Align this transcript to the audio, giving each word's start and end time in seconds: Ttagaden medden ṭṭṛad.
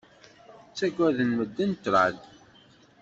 Ttagaden 0.69 1.29
medden 1.37 1.71
ṭṭṛad. 1.79 2.17